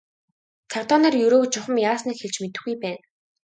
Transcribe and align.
Цагдаа 0.71 0.99
нар 1.03 1.13
Ерөөг 1.25 1.45
чухам 1.53 1.75
яасныг 1.91 2.17
хэлж 2.19 2.35
мэдэхгүй 2.43 2.75
байна. 2.83 3.01